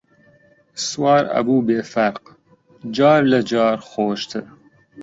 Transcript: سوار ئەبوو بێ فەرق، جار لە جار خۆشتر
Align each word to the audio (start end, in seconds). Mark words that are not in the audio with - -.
سوار 0.87 1.23
ئەبوو 1.33 1.65
بێ 1.67 1.79
فەرق، 1.93 2.23
جار 2.95 3.21
لە 3.31 3.39
جار 3.51 3.77
خۆشتر 3.89 4.45